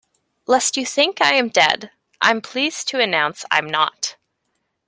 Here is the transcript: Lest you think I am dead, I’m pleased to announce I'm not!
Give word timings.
Lest 0.47 0.77
you 0.77 0.83
think 0.83 1.21
I 1.21 1.35
am 1.35 1.49
dead, 1.49 1.91
I’m 2.21 2.41
pleased 2.41 2.87
to 2.87 2.99
announce 2.99 3.45
I'm 3.51 3.67
not! 3.67 4.15